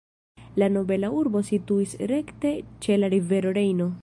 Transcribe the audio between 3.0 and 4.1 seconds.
la rivero Rejno.